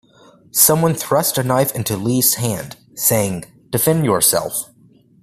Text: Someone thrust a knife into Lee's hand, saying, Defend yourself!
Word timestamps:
Someone 0.49 0.95
thrust 0.95 1.37
a 1.37 1.43
knife 1.43 1.71
into 1.75 1.95
Lee's 1.95 2.33
hand, 2.33 2.75
saying, 2.95 3.45
Defend 3.69 4.03
yourself! 4.03 4.71